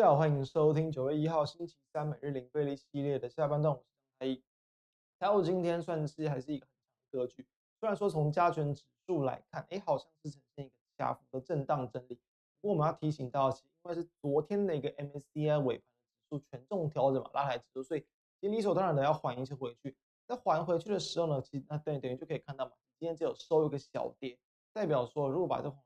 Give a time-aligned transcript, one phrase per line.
[0.00, 4.42] 大家好，欢迎收听九月一号星期三每日零费力系列的下半段，我是张太一。
[5.18, 7.46] 台股今天算是还是一个很强的格局，
[7.78, 12.18] 虽然说从加权指数来看，哎，好像是呈现一个小幅的震荡整理。
[12.62, 15.84] 不过我们要提醒到，因为是昨天的一个 MSCI 尾盘的
[16.16, 18.00] 指数权重调整嘛，拉抬指数，所以
[18.40, 19.94] 其实理所当然的要缓一些回去。
[20.26, 24.38] 在缓回去的时候呢，其实那等于等于就可以看到嘛，今天只有收一个小跌，
[24.72, 25.84] 代表说如果把这缓回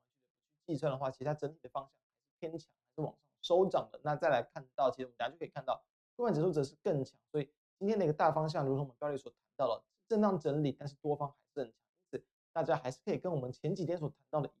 [0.67, 3.24] 去计算的话，其实它整体的方向还是偏强，还是往上。
[3.45, 5.79] 收涨的，那再来看到，其实我们大家就可以看到，
[6.15, 11.75] 柜买指数则是更强，所以今天的一个大方向，如同我们标题所谈到的，震荡整理，但是多方还是很强，
[12.09, 14.57] 因此大家还是可以跟我们前几天所谈到的一样，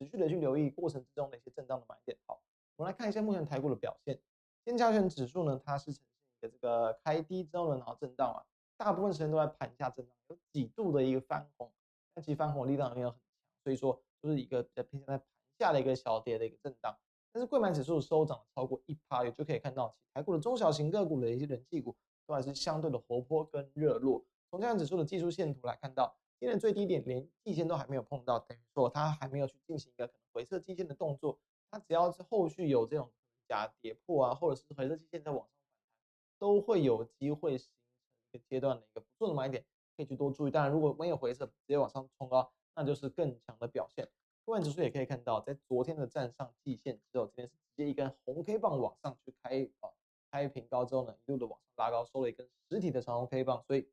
[0.00, 2.18] 持续的去留意过程之中的一些震荡的买点。
[2.26, 2.42] 好，
[2.74, 4.20] 我们来看一下目前台股的表现，
[4.64, 8.42] 先加权指数呢，它是呈现一个这个开低之后呢，然后震荡啊，
[8.76, 11.72] 大部分时间都在盘下震荡，有几度的一个翻红，
[12.12, 13.24] 但其实翻红力量没有很强，
[13.62, 15.26] 所以说就是一个比较偏向在盘
[15.60, 16.98] 下的一个小跌的一个震荡。
[17.34, 21.92] 但是柜买指数收涨超过一趴，也就可以看到，台股的中小型个股的一些人气股
[22.28, 24.24] 都还是相对的活泼跟热络。
[24.48, 31.36] 从这样指数的技术线图来看到，今天的最低点连季线都还没有碰到，等于说它还没有去进行一个可能回撤季线的动作。
[31.72, 33.10] 它只要是后续有这种
[33.48, 35.98] 假跌破啊，或者是回撤季线在往上反弹，
[36.38, 39.64] 都会有机会形成一个阶段的一个不错的买点，
[39.96, 40.52] 可以去多注意。
[40.52, 44.08] 当然，如果没有回撤直接往上冲高，那就是更强的表现。
[44.44, 49.88] 柜买指数也可以看到，在昨天的站上季线之后，今天是直接一根红 K 棒往上去开啊，
[50.30, 53.88] 开平高之后呢，一路的往上拉高，收了一根实体的长红 K 棒，所以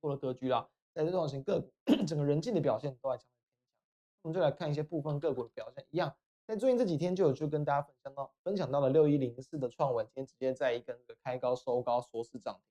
[0.00, 0.68] 过了格局啦。
[0.92, 1.72] 在这种型个股，
[2.06, 4.20] 整个人气的表现都还相对偏强。
[4.22, 6.14] 我们就来看一些部分个股的表现，一样，
[6.46, 12.62] 在最近这几天就有去跟大家分享到，分享到了六一零四的创文，今天直接在一根这个开高收高锁死涨停。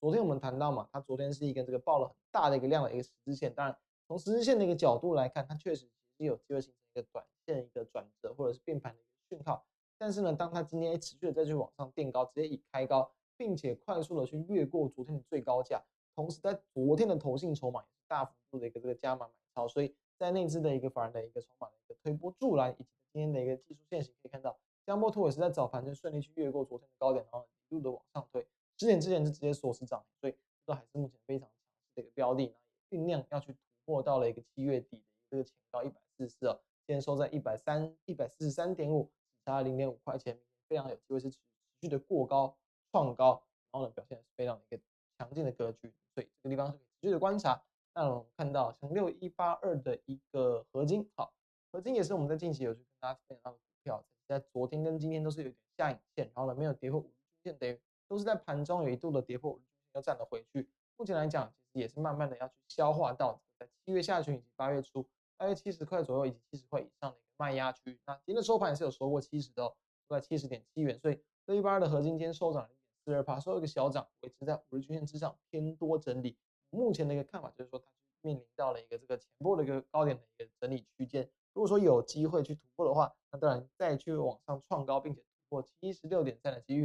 [0.00, 5.88] 昨天我们谈到嘛，它昨天是一根这个爆了很大的一个量的一个十字线，当然从十字线的一个角度来看，它确实。
[6.16, 9.64] 也有机会形成一个短线一个转折，或者是变盘的一个讯号。
[9.96, 15.82] 但是呢，当它今天持续的再去往上垫高，直接以开高，并且快速的去越过昨天的最高价，
[16.14, 30.34] 同时在昨天的投信筹码也是大幅度的一个这个加码买超，所以在内资的一个法人的一个筹码的一个推波助澜，以及今天的一个技术线型可以看到，江波图也是在早盘就顺利去越过昨天的高点，然后一路的往上推，十点之前是直接锁死涨，所以
[30.66, 31.56] 这还是目前非常强
[31.88, 32.52] 势的一个标的，
[32.90, 36.00] 酝酿要去突破到了一个七月底的这个前高一百。
[36.16, 41.40] 四十四哦，今天收在一百三一百四十三点五，只差零点五块钱，非常有机会是持
[41.80, 42.56] 续的过高
[42.92, 43.42] 创高，
[43.72, 44.82] 然后呢表现是非常的一个
[45.18, 47.60] 强劲的格局，所以这个地方是可以持续的观察。
[47.94, 51.34] 那我们看到像六一八二的一个合金，好，
[51.72, 57.10] 合金也是我们在近期有去跟大家分享到的股票，在昨天跟今天都是有点下影线，然后呢没有跌破五日
[57.42, 60.70] 均线，等于都是在盘中有一度的跌破五日均线，又站了回去。
[60.96, 65.04] 目前来讲，其实也是慢慢的要去消化到在七月下旬以及八月初。
[65.44, 69.70] 大约七十块左右以及七十块以上的一个卖压区，那今天的收盘也是有收过七十的，
[70.08, 76.38] 在七十点七元，所以这一八的合金今天收涨了一点四二趴，收一个小涨，维持在五日均线之上偏多整理。
[76.70, 77.84] 目前的一个看法就是说，它
[78.22, 81.30] 面临到了一个这个前波的一个高点的一个整理区间。
[81.52, 86.84] 如果说有机会去突破的话，那当然再去往上创高，并且突破七十六点三的机遇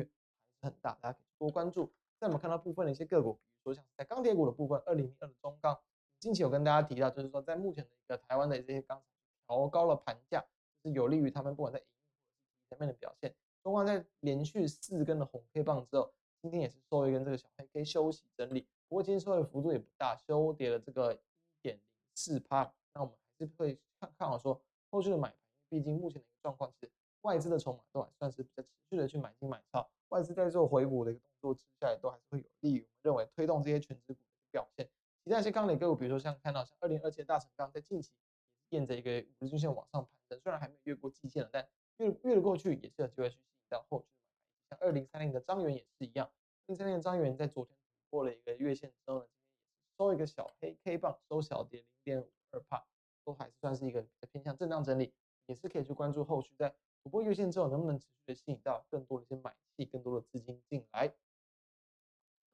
[0.59, 1.89] 还是很大，大家可以多关注。
[2.19, 5.79] 在我们看到部分的一些个股，比如说像在钢铁股的部分，二零零二的中钢。
[6.19, 9.05] 近期有跟大家提到，就是说在目前的一个台湾的这些钢厂
[9.47, 10.45] 调高了盘价，
[10.83, 13.33] 就是有利于他们不管在营运或者是前面的表现。
[13.63, 21.19] 中钢在连续四根的红 K 棒之后，今天也是收一根这个小黑 K 休息整理，不过今天收的幅度也不大，收跌了这个一
[21.61, 21.81] 点零
[22.15, 22.73] 四趴。
[22.93, 25.37] 那我们还是会看看好说后续的买盘，
[25.69, 26.91] 毕竟目前的一个状况是
[27.21, 34.89] 外资的筹码都还算是比较持续的去买进买超，外资在做回补的一个动作之下，也都还是会有利于我们认为推动这些全值股的表现。
[35.29, 44.31] 其他一些钢铁个股，比如说像看到像二零二七的大成钢，在近期也是沿着一个五日均线往上攀升，虽然还没有越过季线了，但越越了过去也是有机会去吸引到后续的买
[44.67, 44.79] 盘。
[44.79, 46.33] 像二零三零的张元也是一样，二
[46.65, 52.83] 零三零的彰源在昨天突破了一个月线之后呢，今天也是收一个小黑 K 棒，收小跌零点五二帕，
[53.23, 55.13] 都还是算是一个偏向震荡整理，
[55.45, 61.13] 也是可以去关注后续在突破月线之后能不能持续的吸引到更多的一些买气，更多的资金进来。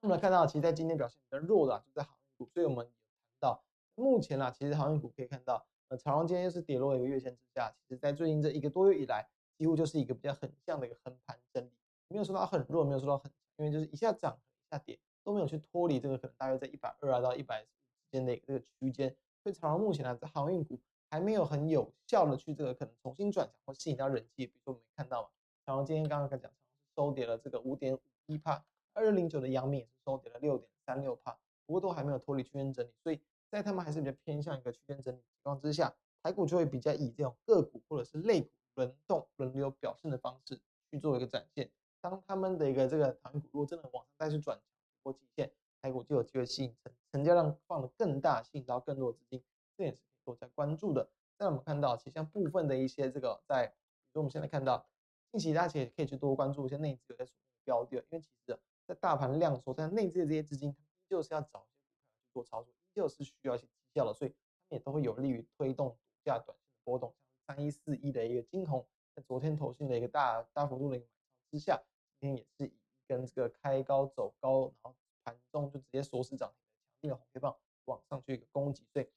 [0.01, 2.47] 那么看到，其实在今天表现比较弱的啊，就在行航。
[2.53, 2.91] 所以我们有谈
[3.39, 3.63] 到，
[3.95, 9.27] 目前啦，其实航运股可以看到，呃，长荣今天又是跌落一个月线之下，其实在最近这一个多月以来，
[9.57, 11.71] 几乎就是一个比较横向的一个横盘整理，
[12.07, 17.69] 没有说到很弱，没有说到很，因为就是一下涨一下跌，都没有去脱离这个可能大约在一百二啊到一百之
[18.11, 19.15] 间的一个这个区间。
[19.43, 20.79] 所以长荣目前呢，在航运股
[21.09, 25.29] 还没有很有效的去这个可能重新转强或吸引到人气，比如说我们看到嘛，
[25.65, 26.51] 长荣今天刚刚讲，长
[26.95, 31.37] 荣收跌了这个五点五一帕，二二零九的阳明也是收跌了六点三六帕。
[31.65, 33.19] 不过都还没有脱离区间整理，所以
[33.49, 40.59] 在他们还是比较偏向一个区间整理情况之下，台股就会比较以这种个股或者是类股轮动轮流表现的方式
[40.91, 41.69] 去做一个展现。
[42.01, 44.63] 当他们的一个这个台股如果真的往上再去转突
[45.03, 45.51] 破季线，
[45.81, 49.43] 台股就有机会吸引成成交量放得更大，吸引到更多的资金，
[49.77, 51.07] 这也是多加关注的。
[51.37, 53.73] 在我们看到，其实像部分的一些这个在，比
[54.13, 54.85] 如我们现在看到
[55.31, 60.75] 近期大家也可以去多关注一些内资有在锁定的标的，因为其实，在大盘量缩，在内资的这些资金，依
[61.09, 64.35] 旧是要找一些股票去做操作，依旧是需要一些绩效的，所以他
[64.69, 67.13] 们也都会有利于推动股价短线的波动。
[67.47, 68.85] 像三一四一的一个金红，
[69.15, 71.81] 在昨天投信的一个大大幅度的一个买超之下，
[72.19, 77.55] 今天也是以一根这个开高走高，然后盘中就直接锁死涨停的强劲的红 K 棒
[77.85, 79.07] 往上去一个攻击，所以。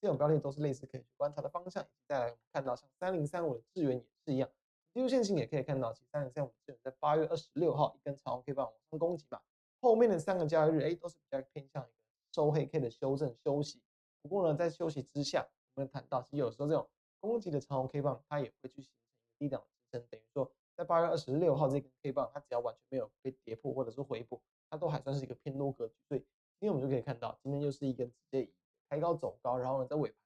[0.00, 4.50] 这种标的都是类似可以去观察的方向，以及再来我们看到像三零三五的智源也是一样，
[4.92, 9.40] 技术线性也可以看到，其实三零三五智源在八月二十六号一根长红 K 棒往上攻击嘛，
[9.82, 11.92] 后面的三个交易日哎都是比较偏向一个
[12.32, 13.82] 收黑 K 的修正休息。
[14.22, 15.44] 不过呢，在休息之下，
[15.74, 16.88] 我们谈到其实有时候这种
[17.18, 24.40] 攻击的长红 K 棒它也会去形成一个低档支撑，等于说在八月二十六号这根 K 棒它只要完全没有被跌破或者是回补，
[24.70, 25.94] 它都还算是一个偏多格局。
[26.06, 26.20] 所以
[26.60, 28.54] 今天我们就可以看到，今天又是一根直接以
[28.88, 30.16] 开高走高，然后呢，在尾盘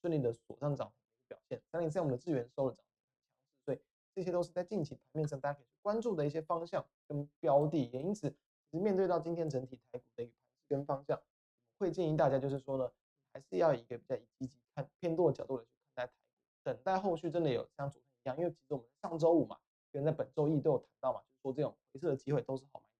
[0.00, 1.60] 顺利的锁上涨停的表现。
[1.72, 3.80] 三零三五的资源收了涨停，所以
[4.14, 7.90] 这些都是在近期盘面上大家可以去关注的一些方向跟标的。
[7.90, 8.32] 也因此，
[8.78, 12.90] 面对到今天整体台股的一个盘势跟方向，我会建议大家就是说呢，
[13.32, 16.14] 还是要以一个比较积极看偏多的角度来去看待台股，
[16.62, 19.58] 等待后续真的有像昨天一样，因为其实我们上周五嘛，
[19.92, 22.90] 跟在本周一都有谈到嘛，就是说这种回撤的机会都是好买点。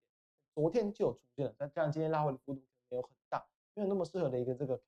[0.53, 4.81] 昨天就有出现了，但当然今天拉回的幅度可能没有很大，没有那么适合的一个这个。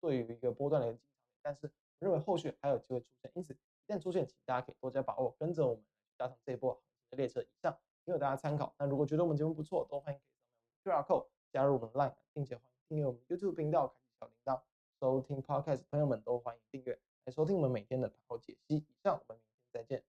[0.00, 5.84] 对于一个波段的一个进场，但是我认为后续还有机会出现，因此一旦出现，请大家可以多加把握，跟着我们
[6.16, 7.40] 搭上这一波列车。
[7.40, 8.74] 以上，给大家参考。
[8.78, 14.60] 那如果觉得我们节目不错，都欢迎可以扫描 QR code 加入我们 Line，并且欢迎订阅我们 YouTube 频道，开启小铃铛，
[14.98, 18.76] 收听 Podcast 朋友们都欢迎订阅来收听我们每天的盘后解析。
[18.76, 19.22] 以上。
[19.28, 20.02] 我们明天再见